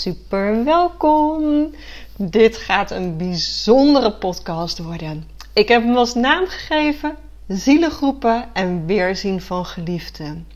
Super 0.00 0.64
welkom! 0.64 1.74
Dit 2.16 2.56
gaat 2.56 2.90
een 2.90 3.16
bijzondere 3.16 4.12
podcast 4.12 4.78
worden. 4.78 5.28
Ik 5.52 5.68
heb 5.68 5.82
hem 5.82 5.96
als 5.96 6.14
naam 6.14 6.46
gegeven: 6.46 7.16
Zielengroepen 7.48 8.48
en 8.52 8.86
weerzien 8.86 9.40
van 9.40 9.66
geliefden. 9.66 10.46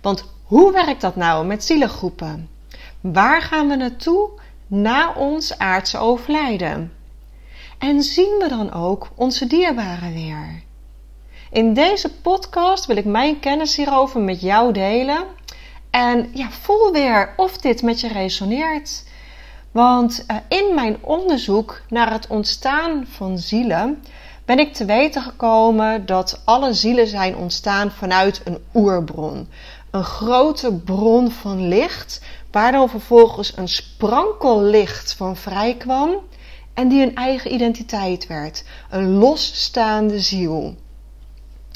Want 0.00 0.24
hoe 0.42 0.72
werkt 0.72 1.00
dat 1.00 1.16
nou 1.16 1.46
met 1.46 1.64
zielengroepen? 1.64 2.48
Waar 3.00 3.42
gaan 3.42 3.68
we 3.68 3.76
naartoe 3.76 4.28
na 4.66 5.12
ons 5.12 5.58
aardse 5.58 5.98
overlijden? 5.98 6.92
En 7.78 8.02
zien 8.02 8.38
we 8.38 8.48
dan 8.48 8.72
ook 8.72 9.08
onze 9.14 9.46
dierbaren 9.46 10.12
weer? 10.14 10.62
In 11.50 11.74
deze 11.74 12.12
podcast 12.12 12.86
wil 12.86 12.96
ik 12.96 13.04
mijn 13.04 13.40
kennis 13.40 13.76
hierover 13.76 14.20
met 14.20 14.40
jou 14.40 14.72
delen. 14.72 15.24
En 15.90 16.30
ja, 16.34 16.50
voel 16.50 16.92
weer 16.92 17.34
of 17.36 17.56
dit 17.58 17.82
met 17.82 18.00
je 18.00 18.08
resoneert. 18.08 19.04
Want 19.72 20.24
uh, 20.30 20.36
in 20.48 20.74
mijn 20.74 20.96
onderzoek 21.00 21.80
naar 21.88 22.12
het 22.12 22.26
ontstaan 22.26 23.06
van 23.10 23.38
zielen 23.38 24.02
ben 24.44 24.58
ik 24.58 24.74
te 24.74 24.84
weten 24.84 25.22
gekomen 25.22 26.06
dat 26.06 26.40
alle 26.44 26.72
zielen 26.72 27.06
zijn 27.06 27.36
ontstaan 27.36 27.90
vanuit 27.90 28.40
een 28.44 28.58
oerbron. 28.74 29.48
Een 29.90 30.04
grote 30.04 30.72
bron 30.72 31.30
van 31.30 31.68
licht, 31.68 32.20
waar 32.50 32.72
dan 32.72 32.88
vervolgens 32.88 33.56
een 33.56 33.68
sprankel 33.68 34.62
licht 34.62 35.14
van 35.14 35.36
vrij 35.36 35.74
kwam 35.74 36.10
en 36.74 36.88
die 36.88 37.02
een 37.02 37.14
eigen 37.14 37.54
identiteit 37.54 38.26
werd. 38.26 38.64
Een 38.90 39.14
losstaande 39.14 40.20
ziel. 40.20 40.74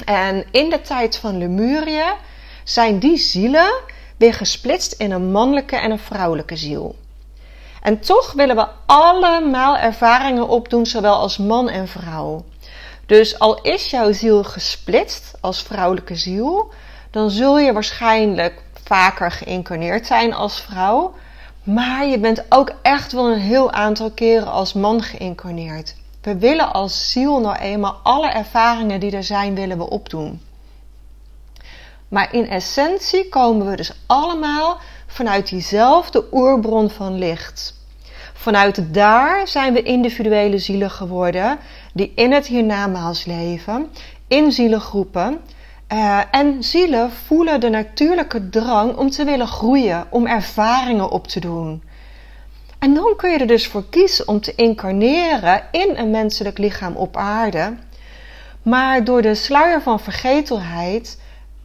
En 0.05 0.45
in 0.51 0.71
de 0.71 0.81
tijd 0.81 1.17
van 1.17 1.39
Lemuria 1.39 2.17
zijn 2.65 2.99
die 2.99 3.17
zielen 3.17 3.73
weer 4.17 4.35
gesplitst 4.35 4.93
in 4.93 5.11
een 5.11 5.31
mannelijke 5.31 5.77
en 5.77 5.91
een 5.91 5.99
vrouwelijke 5.99 6.57
ziel. 6.57 6.97
En 7.83 8.01
toch 8.01 8.33
willen 8.33 8.57
we 8.57 8.67
allemaal 8.87 9.77
ervaringen 9.77 10.49
opdoen, 10.49 10.87
zowel 10.87 11.15
als 11.15 11.39
man 11.39 11.69
en 11.69 11.89
vrouw. 11.89 12.45
Dus 13.07 13.39
al 13.39 13.61
is 13.63 13.91
jouw 13.91 14.13
ziel 14.13 14.45
gesplitst 14.45 15.35
als 15.41 15.63
vrouwelijke 15.63 16.17
ziel, 16.17 16.73
dan 17.11 17.31
zul 17.31 17.59
je 17.59 17.73
waarschijnlijk 17.73 18.63
vaker 18.85 19.31
geïncarneerd 19.31 20.07
zijn 20.07 20.35
als 20.35 20.61
vrouw. 20.61 21.15
Maar 21.63 22.07
je 22.07 22.19
bent 22.19 22.45
ook 22.49 22.73
echt 22.83 23.13
wel 23.13 23.33
een 23.33 23.41
heel 23.41 23.71
aantal 23.71 24.11
keren 24.11 24.53
als 24.53 24.73
man 24.73 25.03
geïncarneerd. 25.03 25.95
We 26.21 26.37
willen 26.37 26.73
als 26.73 27.11
ziel 27.11 27.41
nou 27.41 27.57
eenmaal 27.57 28.01
alle 28.03 28.29
ervaringen 28.29 29.01
die 29.01 29.17
er 29.17 29.25
zijn, 29.25 29.55
willen 29.55 29.79
we 29.79 29.91
opdoen. 29.91 30.41
Maar 32.13 32.35
in 32.35 32.49
essentie 32.49 33.29
komen 33.29 33.71
we 33.71 33.77
dus 33.77 33.93
allemaal 34.07 34.79
vanuit 35.07 35.49
diezelfde 35.49 36.25
oerbron 36.33 36.91
van 36.91 37.19
licht. 37.19 37.75
Vanuit 38.33 38.95
daar 38.95 39.48
zijn 39.48 39.73
we 39.73 39.83
individuele 39.83 40.59
zielen 40.59 40.91
geworden 40.91 41.59
die 41.95 42.13
in 42.14 42.33
het 42.33 42.47
hiernamaals 42.47 43.25
leven, 43.25 43.91
in 44.29 44.53
zielengroepen. 44.53 45.41
Uh, 45.92 46.20
en 46.31 46.63
zielen 46.63 47.11
voelen 47.11 47.61
de 47.61 47.69
natuurlijke 47.69 48.48
drang 48.48 48.97
om 48.97 49.11
te 49.11 49.25
willen 49.25 49.48
groeien, 49.48 50.07
om 50.11 50.27
ervaringen 50.27 51.11
op 51.11 51.27
te 51.27 51.41
doen. 51.41 51.83
En 52.79 52.95
dan 52.95 53.15
kun 53.17 53.31
je 53.31 53.39
er 53.39 53.47
dus 53.47 53.67
voor 53.67 53.85
kiezen 53.89 54.29
om 54.29 54.41
te 54.41 54.55
incarneren 54.55 55.63
in 55.70 55.97
een 55.97 56.11
menselijk 56.11 56.59
lichaam 56.59 56.97
op 56.97 57.17
aarde. 57.17 57.75
Maar 58.63 59.05
door 59.05 59.23
de 59.23 59.35
sluier 59.35 59.83
van 59.83 60.01
vergetelheid 60.01 61.20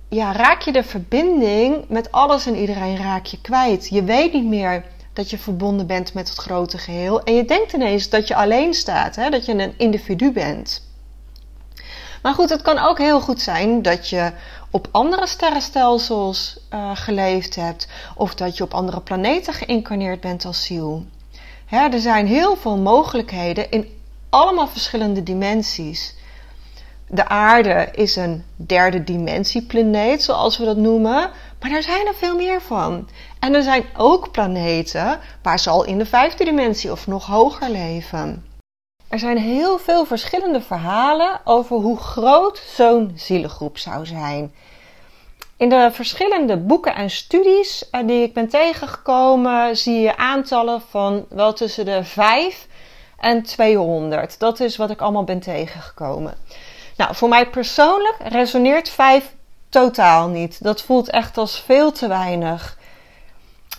ja, 0.09 0.31
raak 0.31 0.61
je 0.61 0.71
de 0.71 0.83
verbinding 0.83 1.85
met 1.87 2.11
alles 2.11 2.45
en 2.45 2.55
iedereen 2.55 2.97
raak 2.97 3.25
je 3.25 3.41
kwijt. 3.41 3.87
Je 3.89 4.03
weet 4.03 4.33
niet 4.33 4.45
meer 4.45 4.85
dat 5.13 5.29
je 5.29 5.37
verbonden 5.37 5.87
bent 5.87 6.13
met 6.13 6.29
het 6.29 6.37
grote 6.37 6.77
geheel. 6.77 7.23
En 7.23 7.33
je 7.33 7.45
denkt 7.45 7.73
ineens 7.73 8.09
dat 8.09 8.27
je 8.27 8.35
alleen 8.35 8.73
staat, 8.73 9.15
hè? 9.15 9.29
dat 9.29 9.45
je 9.45 9.53
een 9.53 9.73
individu 9.77 10.31
bent. 10.31 10.85
Maar 12.21 12.33
goed, 12.33 12.49
het 12.49 12.61
kan 12.61 12.77
ook 12.77 12.97
heel 12.97 13.21
goed 13.21 13.41
zijn 13.41 13.81
dat 13.81 14.09
je 14.09 14.31
op 14.71 14.87
andere 14.91 15.27
sterrenstelsels 15.27 16.59
uh, 16.73 16.91
geleefd 16.93 17.55
hebt. 17.55 17.87
Of 18.15 18.35
dat 18.35 18.57
je 18.57 18.63
op 18.63 18.73
andere 18.73 19.01
planeten 19.01 19.53
geïncarneerd 19.53 20.21
bent 20.21 20.45
als 20.45 20.65
ziel. 20.65 21.05
Hè, 21.65 21.87
er 21.87 21.99
zijn 21.99 22.27
heel 22.27 22.55
veel 22.55 22.77
mogelijkheden 22.77 23.71
in 23.71 23.87
allemaal 24.29 24.67
verschillende 24.67 25.23
dimensies. 25.23 26.15
De 27.09 27.27
aarde 27.27 27.89
is 27.91 28.15
een 28.15 28.43
derde 28.55 29.03
dimensieplaneet, 29.03 30.23
zoals 30.23 30.57
we 30.57 30.65
dat 30.65 30.77
noemen. 30.77 31.29
Maar 31.61 31.71
er 31.71 31.83
zijn 31.83 32.07
er 32.07 32.15
veel 32.15 32.35
meer 32.35 32.61
van. 32.61 33.09
En 33.39 33.53
er 33.53 33.63
zijn 33.63 33.85
ook 33.97 34.31
planeten 34.31 35.19
waar 35.41 35.59
ze 35.59 35.69
al 35.69 35.85
in 35.85 35.97
de 35.97 36.05
vijfde 36.05 36.43
dimensie 36.43 36.91
of 36.91 37.07
nog 37.07 37.25
hoger 37.25 37.69
leven. 37.69 38.45
Er 39.07 39.19
zijn 39.19 39.37
heel 39.37 39.77
veel 39.77 40.05
verschillende 40.05 40.61
verhalen 40.61 41.39
over 41.43 41.77
hoe 41.77 41.97
groot 41.97 42.57
zo'n 42.75 43.11
zielengroep 43.15 43.77
zou 43.77 44.05
zijn. 44.05 44.53
In 45.57 45.69
de 45.69 45.89
verschillende 45.91 46.57
boeken 46.57 46.95
en 46.95 47.09
studies 47.09 47.89
eh, 47.89 48.07
die 48.07 48.21
ik 48.21 48.33
ben 48.33 48.47
tegengekomen, 48.47 49.77
zie 49.77 49.99
je 49.99 50.17
aantallen 50.17 50.81
van 50.81 51.25
wel 51.29 51.53
tussen 51.53 51.85
de 51.85 52.03
5 52.03 52.67
en 53.19 53.43
200. 53.43 54.39
Dat 54.39 54.59
is 54.59 54.77
wat 54.77 54.89
ik 54.89 55.01
allemaal 55.01 55.23
ben 55.23 55.39
tegengekomen. 55.39 56.37
Nou, 56.97 57.15
voor 57.15 57.29
mij 57.29 57.49
persoonlijk 57.49 58.15
resoneert 58.23 58.89
5 58.89 59.35
totaal 59.69 60.27
niet. 60.27 60.63
Dat 60.63 60.81
voelt 60.81 61.09
echt 61.09 61.37
als 61.37 61.61
veel 61.61 61.91
te 61.91 62.07
weinig. 62.07 62.77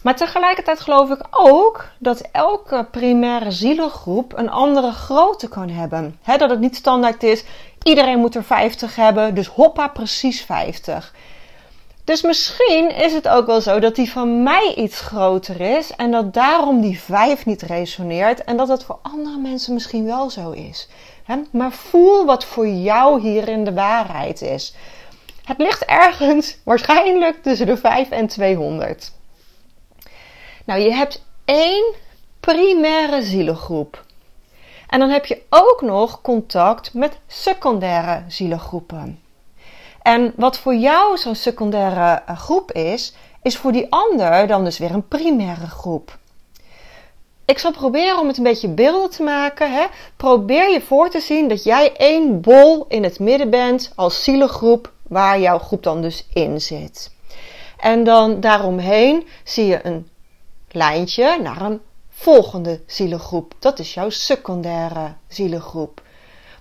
Maar 0.03 0.17
tegelijkertijd 0.17 0.81
geloof 0.81 1.11
ik 1.11 1.27
ook 1.31 1.85
dat 1.99 2.21
elke 2.33 2.87
primaire 2.91 3.51
zielengroep 3.51 4.39
een 4.39 4.51
andere 4.51 4.93
grootte 4.93 5.49
kan 5.49 5.69
hebben. 5.69 6.19
dat 6.25 6.51
het 6.51 6.61
niet 6.61 6.77
standaard 6.77 7.23
is, 7.23 7.45
iedereen 7.83 8.19
moet 8.19 8.35
er 8.35 8.45
50 8.45 8.97
hebben, 8.97 9.35
dus 9.35 9.47
hoppa, 9.47 9.89
precies 9.89 10.43
50. 10.43 11.15
Dus 12.05 12.23
misschien 12.23 12.91
is 12.95 13.13
het 13.13 13.29
ook 13.29 13.47
wel 13.47 13.61
zo 13.61 13.79
dat 13.79 13.95
die 13.95 14.11
van 14.11 14.43
mij 14.43 14.75
iets 14.77 15.01
groter 15.01 15.61
is 15.61 15.91
en 15.97 16.11
dat 16.11 16.35
daarom 16.35 16.81
die 16.81 17.01
5 17.01 17.47
niet 17.47 17.63
resoneert 17.63 18.45
en 18.45 18.57
dat 18.57 18.69
het 18.69 18.85
voor 18.85 18.99
andere 19.03 19.39
mensen 19.39 19.75
misschien 19.75 20.05
wel 20.05 20.31
zo 20.31 20.51
is. 20.51 20.89
Maar 21.51 21.73
voel 21.73 22.25
wat 22.25 22.45
voor 22.45 22.69
jou 22.69 23.21
hierin 23.21 23.65
de 23.65 23.73
waarheid 23.73 24.43
is. 24.43 24.75
Het 25.45 25.59
ligt 25.59 25.85
ergens 25.85 26.59
waarschijnlijk 26.65 27.43
tussen 27.43 27.67
de 27.67 27.77
5 27.77 28.11
en 28.11 28.27
200. 28.27 29.13
Nou, 30.65 30.81
je 30.81 30.93
hebt 30.93 31.25
één 31.45 31.95
primaire 32.41 33.23
zielengroep. 33.23 34.05
En 34.89 34.99
dan 34.99 35.09
heb 35.11 35.27
je 35.27 35.43
ook 35.49 35.83
nog 35.83 36.21
contact 36.21 36.95
met 36.95 37.19
secundaire 37.27 38.23
zielengroepen. 38.29 39.21
En 40.03 40.33
wat 40.37 40.59
voor 40.59 40.75
jou 40.75 41.17
zo'n 41.17 41.35
secundaire 41.35 42.23
eh, 42.27 42.39
groep 42.39 42.73
is, 42.73 43.15
is 43.43 43.57
voor 43.57 43.73
die 43.73 43.87
ander 43.91 44.47
dan 44.47 44.65
dus 44.65 44.79
weer 44.79 44.91
een 44.91 45.09
primaire 45.09 45.67
groep. 45.67 46.19
Ik 47.49 47.59
zal 47.59 47.73
proberen 47.73 48.19
om 48.19 48.27
het 48.27 48.37
een 48.37 48.43
beetje 48.43 48.69
beelden 48.69 49.11
te 49.11 49.23
maken. 49.23 49.73
Hè. 49.73 49.87
Probeer 50.17 50.71
je 50.71 50.81
voor 50.81 51.11
te 51.11 51.21
zien 51.21 51.49
dat 51.49 51.65
jij 51.65 51.97
één 51.97 52.41
bol 52.41 52.85
in 52.89 53.05
het 53.05 53.19
midden 53.19 53.51
bent 53.51 53.93
als 53.95 54.25
zielengroep 54.25 54.93
waar 55.03 55.41
jouw 55.41 55.59
groep 55.59 55.83
dan 55.83 56.03
dus 56.03 56.27
in 56.33 56.61
zit. 56.61 57.11
En 57.79 58.05
dan 58.05 58.41
daaromheen 58.41 59.27
zie 59.45 59.67
je 59.67 59.87
een 59.87 60.09
lijntje 60.71 61.39
naar 61.43 61.61
een 61.61 61.81
volgende 62.11 62.81
zielengroep. 62.87 63.55
Dat 63.59 63.79
is 63.79 63.95
jouw 63.95 64.11
secundaire 64.11 65.15
zielengroep. 65.29 66.03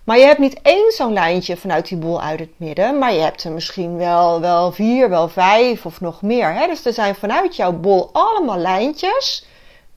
Maar 0.04 0.18
je 0.18 0.26
hebt 0.26 0.40
niet 0.40 0.62
één 0.62 0.92
zo'n 0.92 1.14
lijntje 1.14 1.58
vanuit 1.58 1.88
die 1.88 1.98
bol 1.98 2.22
uit 2.22 2.40
het 2.40 2.54
midden, 2.58 2.98
maar 2.98 3.14
je 3.14 3.22
hebt 3.22 3.44
er 3.44 3.52
misschien 3.52 3.98
wel, 3.98 4.40
wel 4.42 4.72
vier, 4.72 5.10
wel 5.10 5.28
vijf 5.30 5.86
of 5.86 6.02
nog 6.02 6.22
meer. 6.22 6.54
Hè? 6.54 6.68
Dus 6.68 6.86
er 6.86 6.94
zijn 6.94 7.16
vanuit 7.16 7.56
jouw 7.56 7.74
bol 7.74 8.10
allemaal 8.14 8.58
lijntjes 8.58 9.46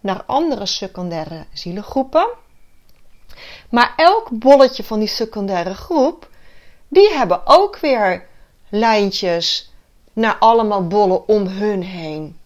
naar 0.00 0.22
andere 0.26 0.66
secundaire 0.66 1.44
zielengroepen. 1.52 2.28
Maar 3.70 3.92
elk 3.96 4.28
bolletje 4.30 4.84
van 4.84 4.98
die 4.98 5.08
secundaire 5.08 5.74
groep, 5.74 6.28
die 6.88 7.10
hebben 7.12 7.40
ook 7.44 7.78
weer 7.78 8.26
lijntjes 8.68 9.72
naar 10.12 10.36
allemaal 10.38 10.86
bollen 10.86 11.28
om 11.28 11.46
hun 11.46 11.82
heen. 11.82 12.38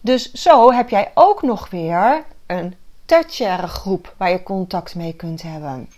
Dus 0.00 0.32
zo 0.32 0.72
heb 0.72 0.88
jij 0.88 1.10
ook 1.14 1.42
nog 1.42 1.70
weer 1.70 2.24
een 2.46 2.74
tertiaire 3.04 3.66
groep 3.66 4.14
waar 4.16 4.30
je 4.30 4.42
contact 4.42 4.94
mee 4.94 5.12
kunt 5.12 5.42
hebben. 5.42 5.88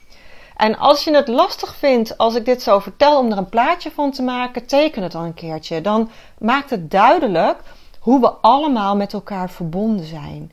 En 0.57 0.79
als 0.79 1.05
je 1.05 1.15
het 1.15 1.29
lastig 1.29 1.77
vindt 1.77 2.19
als 2.19 2.35
ik 2.35 2.45
dit 2.45 2.63
zo 2.63 2.79
vertel 2.79 3.19
om 3.19 3.31
er 3.31 3.39
een 3.39 3.49
plaatje 3.49 3.91
van 3.91 4.11
te 4.11 4.23
maken, 4.23 4.67
teken 4.67 5.03
het 5.03 5.13
dan 5.13 5.25
een 5.25 5.35
keertje. 5.35 5.81
Dan 5.81 6.11
maakt 6.39 6.71
het 6.71 6.91
duidelijk 6.91 7.59
hoe 8.01 8.21
we 8.21 8.31
allemaal 8.31 8.97
met 8.97 9.13
elkaar 9.13 9.51
verbonden 9.51 10.07
zijn. 10.07 10.53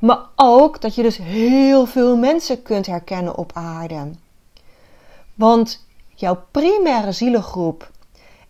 Maar 0.00 0.18
ook 0.36 0.80
dat 0.80 0.94
je 0.94 1.02
dus 1.02 1.16
heel 1.16 1.86
veel 1.86 2.16
mensen 2.16 2.62
kunt 2.62 2.86
herkennen 2.86 3.36
op 3.36 3.50
aarde. 3.54 4.10
Want 5.34 5.86
jouw 6.14 6.42
primaire 6.50 7.12
zielengroep 7.12 7.90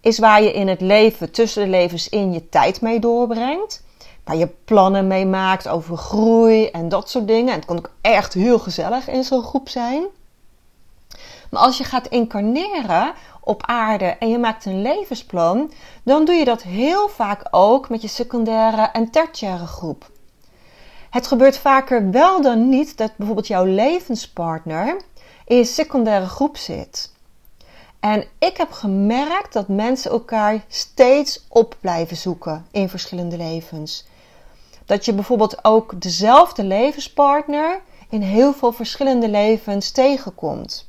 is 0.01 0.19
waar 0.19 0.43
je 0.43 0.53
in 0.53 0.69
het 0.69 0.81
leven, 0.81 1.31
tussen 1.31 1.65
de 1.65 1.71
levens 1.71 2.09
in, 2.09 2.33
je 2.33 2.49
tijd 2.49 2.81
mee 2.81 3.01
doorbrengt. 3.01 3.85
Waar 4.25 4.37
je 4.37 4.49
plannen 4.65 5.07
mee 5.07 5.27
maakt 5.27 5.69
over 5.69 5.97
groei 5.97 6.67
en 6.67 6.89
dat 6.89 7.11
soort 7.11 7.27
dingen. 7.27 7.49
En 7.49 7.59
het 7.59 7.65
kan 7.65 7.79
ook 7.79 7.91
echt 8.01 8.35
heel 8.35 8.59
gezellig 8.59 9.09
in 9.09 9.25
zo'n 9.25 9.43
groep 9.43 9.69
zijn. 9.69 10.05
Maar 11.51 11.63
als 11.63 11.79
je 11.79 11.85
gaat 11.85 12.07
incarneren 12.07 13.13
op 13.41 13.63
aarde 13.67 14.05
en 14.05 14.29
je 14.29 14.39
maakt 14.39 14.65
een 14.65 14.83
levensplan, 14.83 15.73
dan 16.03 16.25
doe 16.25 16.35
je 16.35 16.45
dat 16.45 16.63
heel 16.63 17.09
vaak 17.09 17.43
ook 17.51 17.89
met 17.89 18.03
je 18.03 18.09
secundaire 18.09 18.83
en 18.83 19.11
tertiaire 19.11 19.67
groep. 19.67 20.10
Het 21.11 21.27
gebeurt 21.27 21.59
vaker 21.59 22.11
wel 22.11 22.43
dan 22.43 22.69
niet 22.69 22.97
dat 22.97 23.17
bijvoorbeeld 23.17 23.47
jouw 23.47 23.65
levenspartner 23.65 25.01
in 25.45 25.57
je 25.57 25.65
secundaire 25.65 26.27
groep 26.27 26.57
zit. 26.57 27.13
En 28.01 28.25
ik 28.39 28.57
heb 28.57 28.71
gemerkt 28.71 29.53
dat 29.53 29.69
mensen 29.69 30.11
elkaar 30.11 30.65
steeds 30.69 31.45
op 31.49 31.77
blijven 31.81 32.17
zoeken 32.17 32.67
in 32.71 32.89
verschillende 32.89 33.37
levens. 33.37 34.07
Dat 34.85 35.05
je 35.05 35.13
bijvoorbeeld 35.13 35.65
ook 35.65 36.03
dezelfde 36.03 36.65
levenspartner 36.65 37.81
in 38.09 38.23
heel 38.23 38.53
veel 38.53 38.73
verschillende 38.73 39.29
levens 39.29 39.91
tegenkomt. 39.91 40.89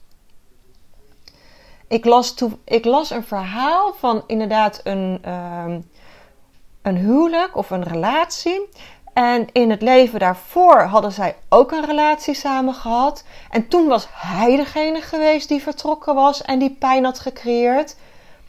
Ik 1.87 2.05
las, 2.05 2.35
ik 2.63 2.85
las 2.85 3.09
een 3.09 3.23
verhaal 3.23 3.93
van 3.93 4.23
inderdaad 4.27 4.79
een, 4.83 5.21
uh, 5.25 5.75
een 6.81 6.97
huwelijk 6.97 7.55
of 7.57 7.69
een 7.69 7.83
relatie. 7.83 8.69
En 9.13 9.47
in 9.51 9.69
het 9.69 9.81
leven 9.81 10.19
daarvoor 10.19 10.81
hadden 10.81 11.11
zij 11.11 11.35
ook 11.49 11.71
een 11.71 11.85
relatie 11.85 12.33
samen 12.33 12.73
gehad. 12.73 13.23
En 13.49 13.67
toen 13.67 13.87
was 13.87 14.07
hij 14.11 14.55
degene 14.55 15.01
geweest 15.01 15.47
die 15.47 15.61
vertrokken 15.61 16.15
was 16.15 16.41
en 16.41 16.59
die 16.59 16.75
pijn 16.79 17.03
had 17.03 17.19
gecreëerd. 17.19 17.95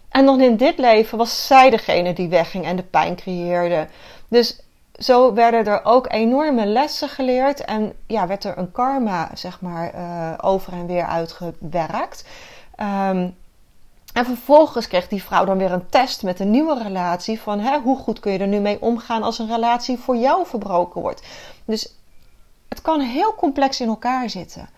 En 0.08 0.26
dan 0.26 0.40
in 0.40 0.56
dit 0.56 0.78
leven 0.78 1.18
was 1.18 1.46
zij 1.46 1.70
degene 1.70 2.12
die 2.12 2.28
wegging 2.28 2.64
en 2.64 2.76
de 2.76 2.82
pijn 2.82 3.16
creëerde. 3.16 3.86
Dus 4.28 4.60
zo 4.92 5.34
werden 5.34 5.66
er 5.66 5.84
ook 5.84 6.12
enorme 6.12 6.66
lessen 6.66 7.08
geleerd 7.08 7.64
en 7.64 7.92
ja, 8.06 8.26
werd 8.26 8.44
er 8.44 8.58
een 8.58 8.72
karma, 8.72 9.30
zeg 9.34 9.60
maar, 9.60 9.94
uh, 9.94 10.32
over 10.40 10.72
en 10.72 10.86
weer 10.86 11.06
uitgewerkt. 11.06 12.24
Um, 13.10 13.36
en 14.12 14.24
vervolgens 14.24 14.88
kreeg 14.88 15.08
die 15.08 15.22
vrouw 15.22 15.44
dan 15.44 15.58
weer 15.58 15.72
een 15.72 15.88
test 15.88 16.22
met 16.22 16.40
een 16.40 16.50
nieuwe 16.50 16.82
relatie 16.82 17.40
van 17.40 17.60
hè, 17.60 17.78
hoe 17.78 17.98
goed 17.98 18.20
kun 18.20 18.32
je 18.32 18.38
er 18.38 18.46
nu 18.46 18.58
mee 18.58 18.82
omgaan 18.82 19.22
als 19.22 19.38
een 19.38 19.50
relatie 19.50 19.98
voor 19.98 20.16
jou 20.16 20.46
verbroken 20.46 21.00
wordt. 21.00 21.22
Dus 21.64 21.96
het 22.68 22.80
kan 22.80 23.00
heel 23.00 23.34
complex 23.34 23.80
in 23.80 23.88
elkaar 23.88 24.30
zitten. 24.30 24.68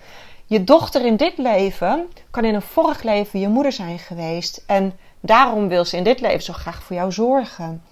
Je 0.47 0.65
dochter 0.65 1.05
in 1.05 1.17
dit 1.17 1.39
leven 1.39 2.09
kan 2.31 2.45
in 2.45 2.55
een 2.55 2.63
vorig 2.63 3.03
leven 3.03 3.41
je 3.41 3.49
moeder 3.49 3.73
zijn 3.73 3.99
geweest 3.99 4.65
en 4.67 4.99
daarom 5.21 5.69
wil 5.69 5.85
ze 5.85 5.97
in 5.97 6.05
dit 6.05 6.21
leven 6.21 6.43
zo 6.43 6.53
graag 6.53 6.83
voor 6.83 6.97
jou 6.97 7.13
zorgen. 7.13 7.83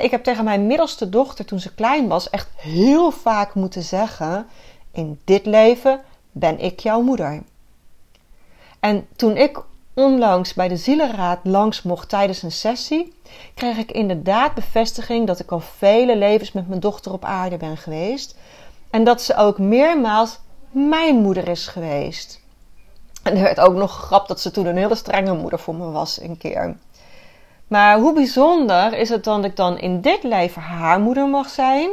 ik 0.00 0.10
heb 0.10 0.24
tegen 0.24 0.44
mijn 0.44 0.66
middelste 0.66 1.08
dochter 1.08 1.44
toen 1.44 1.60
ze 1.60 1.74
klein 1.74 2.08
was 2.08 2.30
echt 2.30 2.48
heel 2.56 3.10
vaak 3.10 3.54
moeten 3.54 3.82
zeggen: 3.82 4.46
In 4.92 5.20
dit 5.24 5.46
leven 5.46 6.00
ben 6.32 6.58
ik 6.58 6.80
jouw 6.80 7.02
moeder. 7.02 7.42
En 8.80 9.06
toen 9.16 9.36
ik 9.36 9.62
onlangs 9.98 10.54
bij 10.54 10.68
de 10.68 10.76
Zielenraad 10.76 11.38
langs 11.42 11.82
mocht 11.82 12.08
tijdens 12.08 12.42
een 12.42 12.52
sessie, 12.52 13.14
kreeg 13.54 13.76
ik 13.76 13.92
inderdaad 13.92 14.54
bevestiging 14.54 15.26
dat 15.26 15.40
ik 15.40 15.50
al 15.50 15.60
vele 15.60 16.16
levens 16.16 16.52
met 16.52 16.68
mijn 16.68 16.80
dochter 16.80 17.12
op 17.12 17.24
aarde 17.24 17.56
ben 17.56 17.76
geweest. 17.76 18.36
En 18.90 19.04
dat 19.04 19.22
ze 19.22 19.36
ook 19.36 19.58
meermaals 19.58 20.38
mijn 20.70 21.16
moeder 21.16 21.48
is 21.48 21.66
geweest. 21.66 22.40
En 23.22 23.36
er 23.36 23.42
werd 23.42 23.60
ook 23.60 23.74
nog 23.74 23.94
gegrapt 23.94 24.28
dat 24.28 24.40
ze 24.40 24.50
toen 24.50 24.66
een 24.66 24.76
hele 24.76 24.94
strenge 24.94 25.34
moeder 25.34 25.58
voor 25.58 25.74
me 25.74 25.90
was 25.90 26.20
een 26.20 26.38
keer. 26.38 26.76
Maar 27.66 27.98
hoe 27.98 28.14
bijzonder 28.14 28.92
is 28.98 29.08
het 29.08 29.24
dan 29.24 29.42
dat 29.42 29.50
ik 29.50 29.56
dan 29.56 29.78
in 29.78 30.00
dit 30.00 30.22
leven 30.22 30.62
haar 30.62 31.00
moeder 31.00 31.28
mag 31.28 31.48
zijn? 31.48 31.90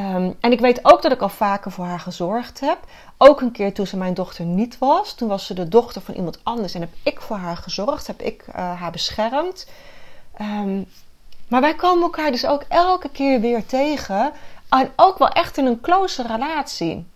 Um, 0.00 0.36
en 0.40 0.52
ik 0.52 0.60
weet 0.60 0.84
ook 0.84 1.02
dat 1.02 1.12
ik 1.12 1.20
al 1.20 1.28
vaker 1.28 1.70
voor 1.70 1.84
haar 1.84 2.00
gezorgd 2.00 2.60
heb. 2.60 2.78
Ook 3.16 3.40
een 3.40 3.52
keer 3.52 3.74
toen 3.74 3.86
ze 3.86 3.96
mijn 3.96 4.14
dochter 4.14 4.44
niet 4.44 4.78
was. 4.78 5.14
Toen 5.14 5.28
was 5.28 5.46
ze 5.46 5.54
de 5.54 5.68
dochter 5.68 6.02
van 6.02 6.14
iemand 6.14 6.40
anders 6.42 6.74
en 6.74 6.80
heb 6.80 6.92
ik 7.02 7.20
voor 7.20 7.36
haar 7.36 7.56
gezorgd. 7.56 8.06
Heb 8.06 8.20
ik 8.20 8.44
uh, 8.48 8.54
haar 8.54 8.90
beschermd. 8.90 9.68
Um, 10.40 10.86
maar 11.48 11.60
wij 11.60 11.74
komen 11.74 12.02
elkaar 12.02 12.30
dus 12.30 12.46
ook 12.46 12.64
elke 12.68 13.08
keer 13.08 13.40
weer 13.40 13.66
tegen. 13.66 14.32
En 14.68 14.90
ook 14.96 15.18
wel 15.18 15.28
echt 15.28 15.56
in 15.56 15.66
een 15.66 15.80
close 15.80 16.22
relatie. 16.22 17.06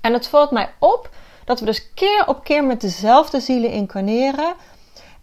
En 0.00 0.12
het 0.12 0.28
valt 0.28 0.50
mij 0.50 0.72
op 0.78 1.10
dat 1.44 1.60
we 1.60 1.66
dus 1.66 1.92
keer 1.94 2.24
op 2.26 2.44
keer 2.44 2.64
met 2.64 2.80
dezelfde 2.80 3.40
zielen 3.40 3.70
incarneren 3.70 4.54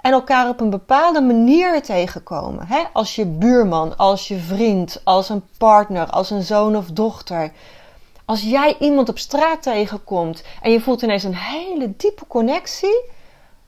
en 0.01 0.11
elkaar 0.11 0.49
op 0.49 0.59
een 0.59 0.69
bepaalde 0.69 1.21
manier 1.21 1.81
tegenkomen. 1.81 2.67
Hè? 2.67 2.83
Als 2.93 3.15
je 3.15 3.25
buurman, 3.25 3.97
als 3.97 4.27
je 4.27 4.37
vriend, 4.37 5.01
als 5.03 5.29
een 5.29 5.43
partner, 5.57 6.07
als 6.07 6.29
een 6.29 6.43
zoon 6.43 6.75
of 6.75 6.85
dochter. 6.85 7.51
Als 8.25 8.41
jij 8.41 8.75
iemand 8.79 9.09
op 9.09 9.17
straat 9.19 9.61
tegenkomt 9.61 10.43
en 10.61 10.71
je 10.71 10.81
voelt 10.81 11.01
ineens 11.01 11.23
een 11.23 11.35
hele 11.35 11.93
diepe 11.97 12.27
connectie, 12.27 13.03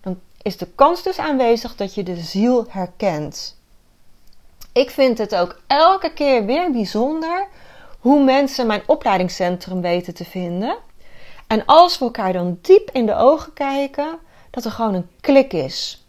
dan 0.02 0.20
is 0.42 0.58
de 0.58 0.68
kans 0.76 1.04
dus 1.04 1.18
aanwezig 1.18 1.76
dat 1.76 1.96
je 1.96 2.04
de 2.04 2.16
ziel 2.16 2.66
herkent. 2.70 3.60
Ik 4.74 4.90
vind 4.90 5.18
het 5.18 5.36
ook 5.36 5.62
elke 5.68 6.14
keer 6.14 6.46
weer 6.46 6.72
bijzonder 6.72 7.48
hoe 8.00 8.24
mensen 8.24 8.68
mijn 8.68 8.84
opleidingscentrum 8.86 9.82
weten 9.82 10.14
te 10.14 10.26
vinden. 10.26 10.78
En 11.48 11.66
als 11.66 11.98
we 11.98 12.06
elkaar 12.06 12.34
dan 12.34 12.60
diep 12.62 12.90
in 12.92 13.06
de 13.06 13.16
ogen 13.16 13.54
kijken, 13.54 14.20
dat 14.52 14.66
er 14.66 14.72
gewoon 14.72 14.94
een 14.94 15.10
klik 15.22 15.54
is 15.54 16.01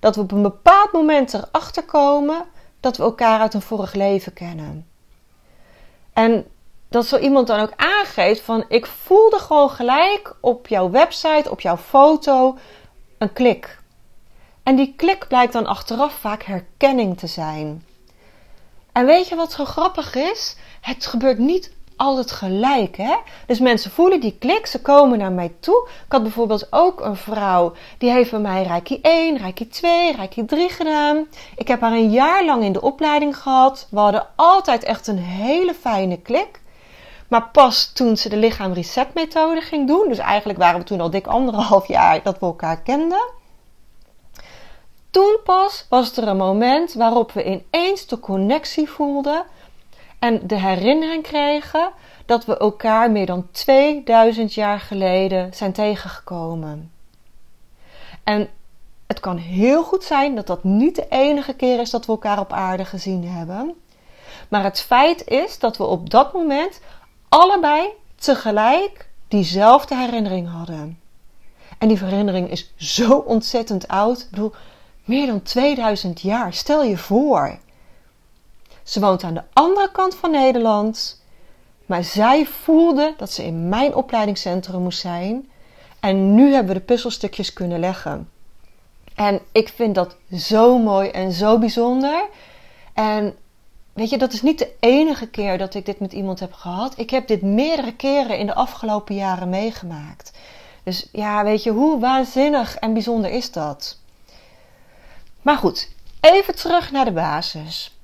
dat 0.00 0.16
we 0.16 0.20
op 0.20 0.32
een 0.32 0.42
bepaald 0.42 0.92
moment 0.92 1.34
erachter 1.34 1.84
komen 1.84 2.44
dat 2.80 2.96
we 2.96 3.02
elkaar 3.02 3.40
uit 3.40 3.54
een 3.54 3.62
vorig 3.62 3.94
leven 3.94 4.32
kennen. 4.32 4.86
En 6.12 6.46
dat 6.88 7.06
zo 7.06 7.18
iemand 7.18 7.46
dan 7.46 7.60
ook 7.60 7.72
aangeeft 7.76 8.40
van 8.40 8.64
ik 8.68 8.86
voelde 8.86 9.38
gewoon 9.38 9.70
gelijk 9.70 10.36
op 10.40 10.66
jouw 10.66 10.90
website, 10.90 11.50
op 11.50 11.60
jouw 11.60 11.76
foto, 11.76 12.58
een 13.18 13.32
klik. 13.32 13.78
En 14.62 14.76
die 14.76 14.94
klik 14.96 15.28
blijkt 15.28 15.52
dan 15.52 15.66
achteraf 15.66 16.12
vaak 16.12 16.42
herkenning 16.42 17.18
te 17.18 17.26
zijn. 17.26 17.84
En 18.92 19.06
weet 19.06 19.28
je 19.28 19.36
wat 19.36 19.52
zo 19.52 19.64
grappig 19.64 20.14
is? 20.14 20.56
Het 20.80 21.06
gebeurt 21.06 21.38
niet 21.38 21.72
altijd 22.00 22.30
gelijk. 22.30 22.96
Hè? 22.96 23.16
Dus 23.46 23.58
mensen 23.58 23.90
voelen 23.90 24.20
die 24.20 24.36
klik, 24.38 24.66
ze 24.66 24.80
komen 24.80 25.18
naar 25.18 25.32
mij 25.32 25.52
toe. 25.60 25.88
Ik 25.88 26.12
had 26.12 26.22
bijvoorbeeld 26.22 26.66
ook 26.70 27.00
een 27.00 27.16
vrouw, 27.16 27.72
die 27.98 28.10
heeft 28.10 28.30
bij 28.30 28.40
mij 28.40 28.62
Reiki 28.62 28.98
1, 29.02 29.36
Reiki 29.36 29.68
2, 29.68 30.16
Reiki 30.16 30.44
3 30.44 30.68
gedaan. 30.68 31.26
Ik 31.56 31.68
heb 31.68 31.80
haar 31.80 31.92
een 31.92 32.10
jaar 32.10 32.44
lang 32.44 32.62
in 32.62 32.72
de 32.72 32.80
opleiding 32.80 33.36
gehad. 33.36 33.86
We 33.90 33.98
hadden 33.98 34.26
altijd 34.36 34.84
echt 34.84 35.06
een 35.06 35.18
hele 35.18 35.74
fijne 35.74 36.20
klik. 36.20 36.60
Maar 37.28 37.48
pas 37.52 37.92
toen 37.92 38.16
ze 38.16 38.28
de 38.28 38.36
lichaam 38.36 38.72
reset 38.72 39.14
methode 39.14 39.60
ging 39.60 39.86
doen, 39.86 40.08
dus 40.08 40.18
eigenlijk 40.18 40.58
waren 40.58 40.80
we 40.80 40.86
toen 40.86 41.00
al 41.00 41.10
dik 41.10 41.26
anderhalf 41.26 41.88
jaar 41.88 42.22
dat 42.22 42.38
we 42.38 42.46
elkaar 42.46 42.80
kenden. 42.82 43.22
Toen 45.10 45.36
pas 45.44 45.86
was 45.88 46.16
er 46.16 46.28
een 46.28 46.36
moment 46.36 46.92
waarop 46.92 47.32
we 47.32 47.44
ineens 47.44 48.06
de 48.06 48.20
connectie 48.20 48.90
voelden 48.90 49.44
en 50.20 50.46
de 50.46 50.58
herinnering 50.58 51.22
kregen 51.22 51.90
dat 52.26 52.44
we 52.44 52.56
elkaar 52.56 53.10
meer 53.10 53.26
dan 53.26 53.48
2000 53.50 54.54
jaar 54.54 54.80
geleden 54.80 55.54
zijn 55.54 55.72
tegengekomen. 55.72 56.92
En 58.24 58.48
het 59.06 59.20
kan 59.20 59.36
heel 59.36 59.82
goed 59.82 60.04
zijn 60.04 60.34
dat 60.34 60.46
dat 60.46 60.64
niet 60.64 60.96
de 60.96 61.06
enige 61.08 61.54
keer 61.54 61.80
is 61.80 61.90
dat 61.90 62.06
we 62.06 62.12
elkaar 62.12 62.38
op 62.38 62.52
aarde 62.52 62.84
gezien 62.84 63.24
hebben. 63.24 63.74
Maar 64.48 64.62
het 64.62 64.80
feit 64.80 65.28
is 65.28 65.58
dat 65.58 65.76
we 65.76 65.84
op 65.84 66.10
dat 66.10 66.32
moment 66.32 66.80
allebei 67.28 67.88
tegelijk 68.14 69.08
diezelfde 69.28 69.96
herinnering 69.96 70.48
hadden. 70.50 70.98
En 71.78 71.88
die 71.88 71.98
herinnering 71.98 72.50
is 72.50 72.72
zo 72.76 73.16
ontzettend 73.16 73.88
oud. 73.88 74.20
Ik 74.20 74.30
bedoel, 74.30 74.52
meer 75.04 75.26
dan 75.26 75.42
2000 75.42 76.20
jaar. 76.20 76.52
Stel 76.54 76.82
je 76.82 76.96
voor. 76.96 77.58
Ze 78.90 79.00
woont 79.00 79.22
aan 79.22 79.34
de 79.34 79.42
andere 79.52 79.90
kant 79.92 80.14
van 80.14 80.30
Nederland. 80.30 81.22
Maar 81.86 82.04
zij 82.04 82.46
voelde 82.46 83.14
dat 83.16 83.30
ze 83.30 83.44
in 83.44 83.68
mijn 83.68 83.94
opleidingscentrum 83.94 84.82
moest 84.82 85.00
zijn. 85.00 85.50
En 86.00 86.34
nu 86.34 86.52
hebben 86.52 86.72
we 86.72 86.78
de 86.78 86.84
puzzelstukjes 86.84 87.52
kunnen 87.52 87.80
leggen. 87.80 88.28
En 89.14 89.40
ik 89.52 89.68
vind 89.68 89.94
dat 89.94 90.16
zo 90.36 90.78
mooi 90.78 91.08
en 91.08 91.32
zo 91.32 91.58
bijzonder. 91.58 92.24
En 92.94 93.36
weet 93.92 94.10
je, 94.10 94.18
dat 94.18 94.32
is 94.32 94.42
niet 94.42 94.58
de 94.58 94.70
enige 94.80 95.28
keer 95.28 95.58
dat 95.58 95.74
ik 95.74 95.86
dit 95.86 96.00
met 96.00 96.12
iemand 96.12 96.40
heb 96.40 96.52
gehad. 96.52 96.98
Ik 96.98 97.10
heb 97.10 97.26
dit 97.26 97.42
meerdere 97.42 97.94
keren 97.94 98.38
in 98.38 98.46
de 98.46 98.54
afgelopen 98.54 99.14
jaren 99.14 99.48
meegemaakt. 99.48 100.32
Dus 100.82 101.08
ja, 101.12 101.44
weet 101.44 101.62
je, 101.62 101.70
hoe 101.70 102.00
waanzinnig 102.00 102.76
en 102.76 102.92
bijzonder 102.92 103.30
is 103.30 103.52
dat? 103.52 103.98
Maar 105.42 105.56
goed, 105.56 105.88
even 106.20 106.54
terug 106.54 106.90
naar 106.90 107.04
de 107.04 107.12
basis. 107.12 107.98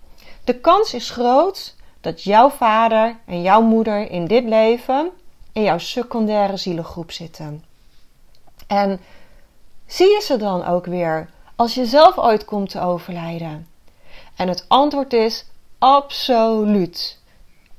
De 0.47 0.61
kans 0.61 0.95
is 0.95 1.11
groot 1.11 1.75
dat 2.01 2.23
jouw 2.23 2.51
vader 2.51 3.17
en 3.27 3.43
jouw 3.43 3.63
moeder 3.63 4.11
in 4.11 4.27
dit 4.27 4.45
leven 4.45 5.11
in 5.53 5.63
jouw 5.63 5.79
secundaire 5.79 6.57
zielengroep 6.57 7.13
zitten. 7.13 7.65
En 8.67 9.01
zie 9.87 10.07
je 10.07 10.21
ze 10.25 10.37
dan 10.37 10.65
ook 10.65 10.87
weer 10.87 11.31
als 11.57 11.75
je 11.75 11.87
zelf 11.87 12.19
ooit 12.19 12.45
komt 12.45 12.71
te 12.71 12.81
overlijden? 12.81 13.69
En 14.37 14.49
het 14.49 14.65
antwoord 14.69 15.13
is 15.13 15.45
absoluut. 15.79 17.21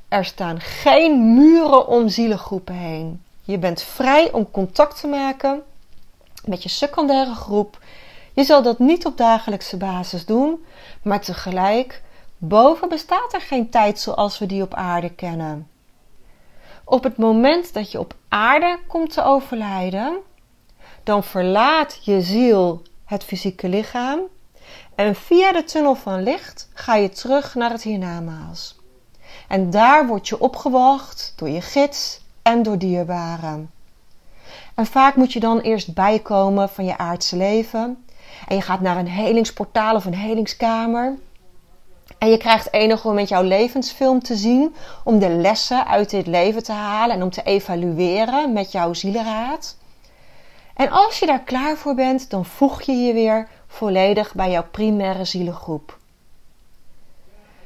Er 0.08 0.26
staan 0.26 0.60
geen 0.60 1.34
muren 1.34 1.88
om 1.88 2.10
zielengroepen 2.10 2.76
heen. 2.76 3.24
Je 3.44 3.58
bent 3.58 3.82
vrij 3.82 4.32
om 4.32 4.52
contact 4.52 5.00
te 5.00 5.08
maken 5.08 5.64
met 6.46 6.64
je 6.64 6.70
secundaire 6.70 7.36
groep. 7.36 7.80
Je 8.34 8.44
zal 8.44 8.62
dat 8.62 8.80
niet 8.80 9.06
op 9.06 9.18
dagelijkse 9.18 9.78
basis 9.78 10.26
doen, 10.26 10.66
maar 11.02 11.22
tegelijk, 11.22 12.02
boven 12.38 12.90
bestaat 12.90 13.34
er 13.34 13.42
geen 13.42 13.70
tijd 13.70 14.00
zoals 14.00 14.40
we 14.40 14.46
die 14.46 14.62
op 14.62 14.74
aarde 14.74 15.10
kennen. 15.10 15.68
Op 16.84 17.04
het 17.04 17.18
moment 17.18 17.74
dat 17.74 17.92
je 17.92 18.00
op 18.00 18.16
aarde 18.30 18.80
komt 18.88 19.14
te 19.14 19.24
overlijden, 19.24 20.18
dan 21.04 21.24
verlaat 21.24 22.00
je 22.06 22.22
ziel 22.22 22.82
het 23.06 23.24
fysieke 23.24 23.70
lichaam 23.70 24.20
en 24.96 25.16
via 25.16 25.52
de 25.52 25.64
tunnel 25.64 25.96
van 25.96 26.24
licht 26.24 26.70
ga 26.74 26.96
je 26.96 27.10
terug 27.10 27.56
naar 27.56 27.72
het 27.72 27.84
hiernamaals. 27.84 28.76
En 29.48 29.70
daar 29.70 30.08
word 30.08 30.28
je 30.28 30.40
opgewacht 30.40 31.34
door 31.36 31.50
je 31.50 31.62
gids 31.62 32.22
en 32.42 32.64
door 32.64 32.78
dierbaren. 32.78 33.72
En 34.76 34.86
vaak 34.86 35.16
moet 35.16 35.34
je 35.34 35.40
dan 35.40 35.60
eerst 35.60 35.94
bijkomen 35.94 36.70
van 36.70 36.86
je 36.86 36.98
aardse 36.98 37.36
leven. 37.36 38.06
En 38.48 38.56
je 38.56 38.62
gaat 38.62 38.82
naar 38.82 38.98
een 38.98 39.08
helingsportaal 39.08 39.96
of 39.96 40.06
een 40.06 40.16
helingskamer. 40.16 41.18
En 42.18 42.30
je 42.30 42.38
krijgt 42.38 42.74
enig 42.74 43.04
moment 43.04 43.30
jouw 43.30 43.44
levensfilm 43.44 44.24
te 44.24 44.36
zien 44.36 44.76
om 45.04 45.20
de 45.20 45.30
lessen 45.30 45.88
uit 45.88 46.10
dit 46.10 46.28
leven 46.28 46.64
te 46.64 46.72
halen 46.72 47.16
en 47.16 47.24
om 47.24 47.30
te 47.30 47.44
evalueren 47.44 48.54
met 48.54 48.72
jouw 48.72 48.94
zielenraad. 48.94 49.78
En 50.74 50.90
als 50.90 51.20
je 51.20 51.26
daar 51.26 51.44
klaar 51.44 51.78
voor 51.78 51.96
bent, 51.96 52.30
dan 52.30 52.46
voeg 52.46 52.82
je 52.82 52.92
je 52.92 53.14
weer 53.14 53.48
volledig 53.68 54.34
bij 54.34 54.52
jouw 54.52 54.66
primaire 54.72 55.26
zielengroep. 55.26 55.98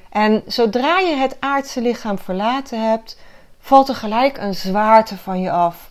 En 0.10 0.44
zodra 0.46 1.00
je 1.00 1.16
het 1.16 1.38
aardse 1.40 1.82
lichaam 1.82 2.18
verlaten 2.18 2.90
hebt, 2.90 3.18
valt 3.60 3.90
er 3.90 3.96
gelijk 3.96 4.38
een 4.38 4.56
zwaarte 4.56 5.18
van 5.18 5.42
je 5.42 5.52
af. 5.52 5.90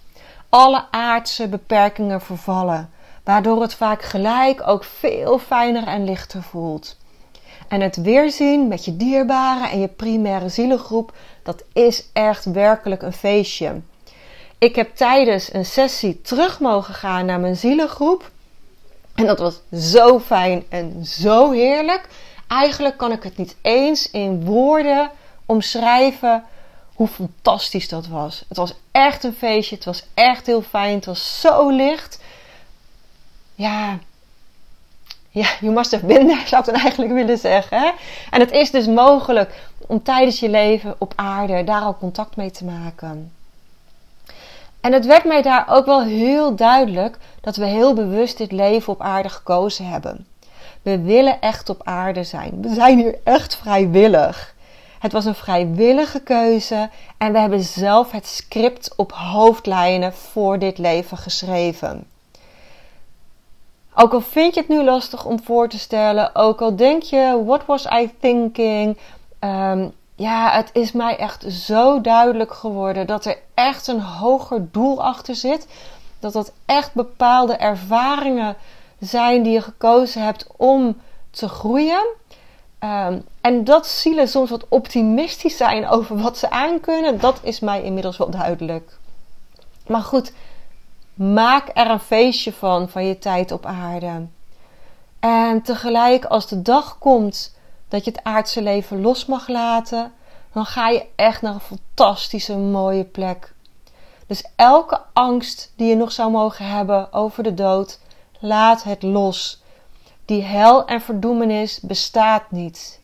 Alle 0.49 0.85
aardse 0.91 1.49
beperkingen 1.49 2.21
vervallen, 2.21 2.91
waardoor 3.25 3.63
het 3.63 3.75
vaak 3.75 4.03
gelijk 4.03 4.69
ook 4.69 4.85
veel 4.85 5.39
fijner 5.39 5.87
en 5.87 6.05
lichter 6.05 6.43
voelt. 6.43 6.99
En 7.71 7.81
het 7.81 7.97
weerzien 7.97 8.69
met 8.69 8.85
je 8.85 8.97
dierbaren 8.97 9.71
en 9.71 9.81
je 9.81 9.89
primaire 9.89 10.49
zielengroep, 10.49 11.13
dat 11.43 11.63
is 11.73 12.05
echt 12.13 12.45
werkelijk 12.45 13.03
een 13.03 13.13
feestje. 13.13 13.81
Ik 14.59 14.77
heb 14.77 14.97
tijdens 14.97 15.53
een 15.53 15.65
sessie 15.65 16.21
terug 16.21 16.61
mogen 16.61 16.95
gaan 16.95 17.27
naar 17.27 17.41
mijn 17.41 17.57
zielengroep. 17.57 18.31
En 19.15 19.27
dat 19.27 19.39
was 19.39 19.61
zo 19.95 20.21
fijn 20.21 20.65
en 20.69 21.05
zo 21.05 21.51
heerlijk. 21.51 22.09
Eigenlijk 22.49 22.97
kan 22.97 23.13
ik 23.13 23.23
het 23.23 23.37
niet 23.37 23.57
eens 23.63 24.11
in 24.11 24.45
woorden 24.45 25.11
omschrijven 25.47 26.45
hoe 26.95 27.09
fantastisch 27.09 27.89
dat 27.89 28.07
was. 28.07 28.45
Het 28.49 28.57
was 28.57 28.75
echt 28.91 29.25
een 29.25 29.37
feestje. 29.39 29.75
Het 29.75 29.85
was 29.85 30.05
echt 30.15 30.47
heel 30.47 30.63
fijn. 30.63 30.95
Het 30.95 31.07
was 31.07 31.41
zo 31.41 31.69
licht. 31.69 32.21
Ja, 33.55 33.99
ja, 35.31 35.49
you 35.61 35.73
must 35.73 35.93
have 35.93 36.07
been 36.07 36.27
there, 36.27 36.47
zou 36.49 36.61
ik 36.61 36.73
dan 36.73 36.83
eigenlijk 36.83 37.13
willen 37.13 37.39
zeggen. 37.39 37.93
En 38.31 38.41
het 38.41 38.51
is 38.51 38.71
dus 38.71 38.87
mogelijk 38.87 39.69
om 39.87 40.03
tijdens 40.03 40.41
je 40.41 40.49
leven 40.49 40.95
op 40.99 41.13
aarde 41.17 41.65
daar 41.65 41.81
al 41.81 41.97
contact 41.97 42.37
mee 42.37 42.51
te 42.51 42.65
maken. 42.65 43.33
En 44.81 44.93
het 44.93 45.07
werd 45.07 45.25
mij 45.25 45.43
daar 45.43 45.65
ook 45.69 45.87
wel 45.87 46.03
heel 46.03 46.57
duidelijk 46.57 47.19
dat 47.41 47.57
we 47.57 47.65
heel 47.65 47.95
bewust 47.95 48.39
dit 48.39 48.53
leven 48.53 48.93
op 48.93 49.01
aarde 49.01 49.29
gekozen 49.29 49.89
hebben. 49.89 50.27
We 50.83 51.01
willen 51.01 51.41
echt 51.41 51.69
op 51.69 51.81
aarde 51.85 52.25
zijn. 52.25 52.63
We 52.63 52.75
zijn 52.75 52.99
hier 52.99 53.19
echt 53.25 53.57
vrijwillig. 53.57 54.55
Het 54.99 55.13
was 55.13 55.25
een 55.25 55.35
vrijwillige 55.35 56.21
keuze 56.21 56.91
en 57.19 57.33
we 57.33 57.39
hebben 57.39 57.61
zelf 57.61 58.11
het 58.11 58.27
script 58.27 58.93
op 58.97 59.13
hoofdlijnen 59.13 60.13
voor 60.15 60.59
dit 60.59 60.79
leven 60.79 61.17
geschreven. 61.17 62.10
Ook 63.95 64.13
al 64.13 64.21
vind 64.21 64.55
je 64.55 64.61
het 64.61 64.69
nu 64.69 64.85
lastig 64.85 65.25
om 65.25 65.43
voor 65.43 65.69
te 65.69 65.79
stellen, 65.79 66.35
ook 66.35 66.61
al 66.61 66.77
denk 66.77 67.03
je, 67.03 67.43
what 67.45 67.65
was 67.67 67.85
I 67.85 68.11
thinking? 68.21 68.99
Ehm, 69.39 69.89
ja, 70.15 70.51
het 70.51 70.71
is 70.73 70.93
mij 70.93 71.17
echt 71.17 71.53
zo 71.53 72.01
duidelijk 72.01 72.53
geworden 72.53 73.07
dat 73.07 73.25
er 73.25 73.39
echt 73.55 73.87
een 73.87 74.01
hoger 74.01 74.69
doel 74.71 75.03
achter 75.05 75.35
zit. 75.35 75.67
Dat 76.19 76.33
dat 76.33 76.53
echt 76.67 76.95
bepaalde 76.95 77.57
ervaringen 77.57 78.57
zijn 78.99 79.43
die 79.43 79.53
je 79.53 79.63
gekozen 79.63 80.23
hebt 80.23 80.47
om 80.57 80.97
te 81.31 81.49
groeien. 81.49 82.07
Ehm, 82.79 83.19
en 83.41 83.65
dat 83.65 83.87
zielen 83.87 84.29
soms 84.29 84.51
wat 84.51 84.67
optimistisch 84.69 85.57
zijn 85.57 85.89
over 85.89 86.17
wat 86.17 86.39
ze 86.39 86.51
aankunnen, 86.51 87.21
dat 87.21 87.39
is 87.43 87.61
mij 87.61 87.83
inmiddels 87.83 88.17
wel 88.17 88.31
duidelijk. 88.31 88.99
Maar 89.87 90.03
goed, 90.03 90.33
maak 91.21 91.71
er 91.75 91.91
een 91.91 92.01
feestje 92.01 92.53
van, 92.53 92.89
van 92.89 93.05
je 93.05 93.19
tijd 93.19 93.53
op 93.53 93.67
aarde. 93.67 94.27
En 95.19 95.63
tegelijk, 95.63 96.25
als 96.25 96.49
de 96.49 96.63
dag 96.63 96.99
komt 96.99 97.57
dat 97.89 98.05
je 98.05 98.11
het 98.11 98.25
aardse 98.25 98.63
leven 98.63 99.01
los 99.01 99.27
mag 99.27 99.49
laten, 99.49 100.13
dan 100.53 100.65
ga 100.65 100.89
je 100.89 101.07
echt 101.17 101.43
naar 101.43 101.55
een 101.55 101.61
fantastische, 101.61 102.57
mooie 102.57 103.05
plek. 103.05 103.55
Dus 104.27 104.45
elke 104.57 105.01
angst 105.13 105.73
die 105.77 105.89
je 105.89 105.97
nog 105.97 106.13
zou 106.13 106.31
mogen 106.31 106.67
hebben 106.67 107.13
over 107.13 107.43
de 107.43 107.55
dood, 107.55 108.01
laat 108.39 108.83
het 108.83 109.03
los. 109.03 109.63
Die 110.25 110.43
hel 110.43 110.87
en 110.87 111.01
verdoemenis 111.01 111.81
bestaat 111.81 112.51
niet. 112.51 113.01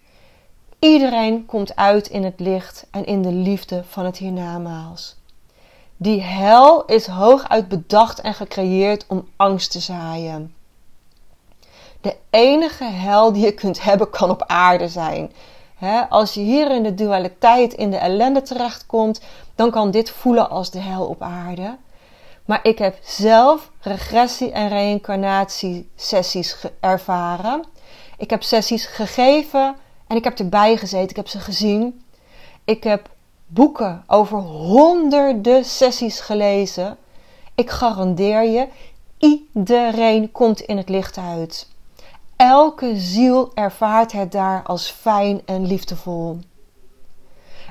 Iedereen 0.79 1.47
komt 1.47 1.77
uit 1.77 2.09
in 2.09 2.25
het 2.25 2.41
licht 2.41 2.87
en 2.91 3.05
in 3.05 3.23
de 3.23 3.33
liefde 3.33 3.85
van 3.89 4.05
het 4.05 4.17
hiernamaals. 4.17 5.16
Die 5.97 6.23
hel 6.23 6.85
is 6.85 7.07
hooguit 7.07 7.69
bedacht 7.69 8.21
en 8.21 8.35
gecreëerd 8.35 9.05
om 9.09 9.29
angst 9.37 9.71
te 9.71 9.81
zaaien. 9.81 10.55
De 12.01 12.17
enige 12.31 12.85
hel 12.85 13.33
die 13.33 13.45
je 13.45 13.53
kunt 13.53 13.83
hebben 13.83 14.11
kan 14.11 14.31
op 14.31 14.43
aarde 14.47 14.89
zijn. 14.89 15.33
als 16.09 16.35
je 16.35 16.41
hier 16.41 16.71
in 16.71 16.83
de 16.83 16.95
dualiteit, 16.95 17.75
in 17.75 17.91
de 17.91 17.97
ellende 17.97 18.43
terechtkomt, 18.43 19.21
dan 19.55 19.71
kan 19.71 19.91
dit 19.91 20.11
voelen 20.11 20.51
als 20.51 20.71
de 20.71 20.81
hel 20.81 21.07
op 21.07 21.23
aarde. 21.23 21.77
Maar 22.45 22.61
ik 22.63 22.79
heb 22.79 22.99
zelf 23.03 23.71
regressie- 23.81 24.53
en 24.53 24.69
reïncarnatie-sessies 24.69 26.67
ervaren. 26.81 27.65
Ik 28.19 28.31
heb 28.31 28.43
sessies 28.43 28.87
gegeven 28.87 29.77
en 30.07 30.17
ik 30.17 30.25
heb 30.25 30.39
erbij 30.39 30.77
gezeten. 30.77 31.11
Ik 31.11 31.17
heb 31.17 31.29
ze 31.29 31.41
gezien. 31.41 32.05
Ik 32.65 32.85
heb 32.85 33.09
boeken 33.47 34.05
over 34.07 34.39
honderden 34.39 35.65
sessies 35.65 36.21
gelezen. 36.21 36.97
Ik 37.55 37.71
garandeer 37.71 38.43
je, 38.43 38.69
iedereen 39.19 40.33
komt 40.33 40.61
in 40.61 40.77
het 40.77 40.89
licht 40.89 41.19
uit. 41.19 41.69
Elke 42.37 42.97
ziel 42.97 43.51
ervaart 43.55 44.13
het 44.13 44.33
daar 44.33 44.63
als 44.63 44.91
fijn 44.91 45.41
en 45.45 45.67
liefdevol. 45.67 46.39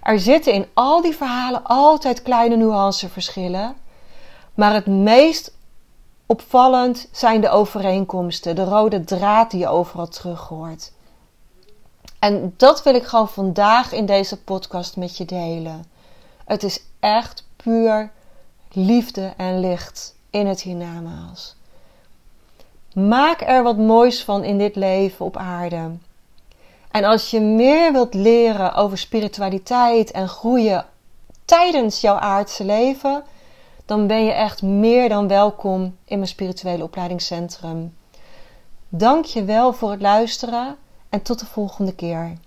Er 0.03 0.20
zitten 0.20 0.53
in 0.53 0.65
al 0.74 1.01
die 1.01 1.15
verhalen 1.15 1.63
altijd 1.63 2.22
kleine 2.22 2.55
nuanceverschillen, 2.55 3.75
maar 4.53 4.74
het 4.74 4.86
meest 4.86 5.58
opvallend 6.25 7.08
zijn 7.12 7.41
de 7.41 7.50
overeenkomsten, 7.50 8.55
de 8.55 8.63
rode 8.63 9.03
draad 9.03 9.51
die 9.51 9.60
je 9.60 9.67
overal 9.67 10.08
terug 10.08 10.48
hoort. 10.48 10.91
En 12.25 12.53
dat 12.58 12.84
wil 12.84 12.96
ik 12.96 13.03
gewoon 13.03 13.29
vandaag 13.29 13.91
in 13.91 14.05
deze 14.05 14.41
podcast 14.41 14.98
met 14.98 15.17
je 15.17 15.25
delen. 15.25 15.86
Het 16.46 16.63
is 16.63 16.84
echt 17.00 17.48
puur 17.55 18.12
liefde 18.72 19.34
en 19.38 19.60
licht 19.60 20.15
in 20.29 20.48
het 20.48 20.62
hiernamaals. 20.62 21.55
Maak 22.94 23.41
er 23.41 23.63
wat 23.63 23.77
moois 23.77 24.24
van 24.24 24.44
in 24.44 24.58
dit 24.58 24.75
leven 24.75 25.25
op 25.25 25.38
aarde. 25.38 25.91
En 26.91 27.03
als 27.03 27.29
je 27.29 27.39
meer 27.39 27.91
wilt 27.91 28.13
leren 28.13 28.74
over 28.74 28.98
spiritualiteit 28.98 30.12
en 30.12 30.29
groeien 30.29 30.86
tijdens 31.46 32.01
jouw 32.01 32.17
aardse 32.17 32.65
leven, 32.65 33.24
dan 33.86 34.08
ben 34.08 34.25
je 34.25 34.32
echt 34.32 34.62
meer 34.62 35.10
dan 35.10 35.27
welkom 35.27 35.98
in 36.05 36.17
mijn 36.17 36.29
spirituele 36.29 36.84
opleidingscentrum. 36.84 37.96
Dank 38.89 39.25
je 39.25 39.44
wel 39.44 39.74
voor 39.74 39.91
het 39.91 40.01
luisteren 40.01 40.77
en 41.15 41.22
tot 41.22 41.39
de 41.39 41.45
volgende 41.45 41.93
keer. 41.93 42.38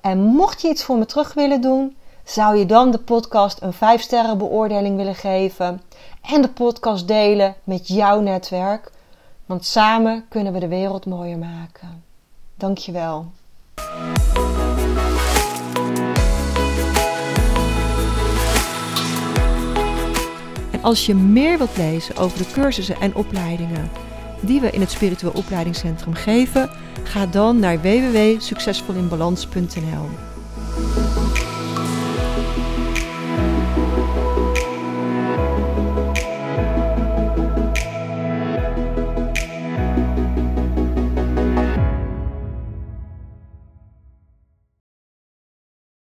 En 0.00 0.18
mocht 0.18 0.60
je 0.60 0.68
iets 0.68 0.84
voor 0.84 0.98
me 0.98 1.06
terug 1.06 1.34
willen 1.34 1.60
doen, 1.60 1.96
zou 2.24 2.56
je 2.56 2.66
dan 2.66 2.90
de 2.90 2.98
podcast 2.98 3.62
een 3.62 3.72
5 3.72 4.02
sterren 4.02 4.38
beoordeling 4.38 4.96
willen 4.96 5.14
geven 5.14 5.82
en 6.22 6.42
de 6.42 6.48
podcast 6.48 7.08
delen 7.08 7.54
met 7.64 7.88
jouw 7.88 8.20
netwerk, 8.20 8.90
want 9.46 9.64
samen 9.64 10.24
kunnen 10.28 10.52
we 10.52 10.58
de 10.58 10.68
wereld 10.68 11.06
mooier 11.06 11.38
maken. 11.38 12.04
Dank 12.54 12.78
je 12.78 12.92
wel. 12.92 13.26
En 20.72 20.82
als 20.82 21.06
je 21.06 21.14
meer 21.14 21.58
wilt 21.58 21.76
lezen 21.76 22.16
over 22.16 22.38
de 22.38 22.50
cursussen 22.52 23.00
en 23.00 23.14
opleidingen 23.14 24.09
die 24.40 24.60
we 24.60 24.70
in 24.70 24.80
het 24.80 24.90
Spiritueel 24.90 25.32
Opleidingscentrum 25.32 26.14
geven, 26.14 26.70
ga 27.02 27.26
dan 27.26 27.58
naar 27.58 27.80
www.succesvolinbalans.nl. 27.80 30.29